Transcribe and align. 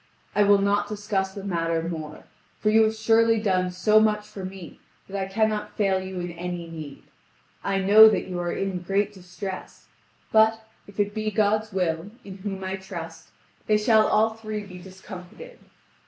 I 0.33 0.41
will 0.41 0.57
not 0.57 0.87
discuss 0.87 1.35
the 1.35 1.43
matter 1.43 1.83
more, 1.87 2.23
for 2.59 2.71
you 2.71 2.81
have 2.85 2.95
surely 2.95 3.39
done 3.39 3.69
so 3.69 3.99
much 3.99 4.25
for 4.27 4.43
me 4.43 4.79
that 5.07 5.15
I 5.15 5.31
cannot 5.31 5.77
fail 5.77 5.99
you 5.99 6.19
in 6.19 6.31
any 6.31 6.67
need. 6.67 7.03
I 7.63 7.77
know 7.81 8.09
that 8.09 8.25
you 8.25 8.39
are 8.39 8.51
in 8.51 8.79
great 8.79 9.13
distress; 9.13 9.89
but, 10.31 10.67
if 10.87 10.99
it 10.99 11.13
be 11.13 11.29
God's 11.29 11.71
will, 11.71 12.09
in 12.23 12.39
whom 12.39 12.63
I 12.63 12.77
trust, 12.77 13.29
they 13.67 13.77
shall 13.77 14.07
all 14.07 14.31
three 14.31 14.63
be 14.63 14.79
discomfited. 14.79 15.59